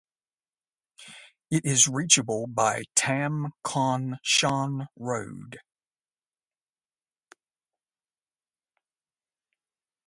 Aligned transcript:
It 1.51 1.63
is 1.63 1.87
reachable 1.87 2.47
by 2.47 2.85
Tam 2.95 3.53
Kon 3.61 4.17
Shan 4.23 4.87
Road. 4.95 5.59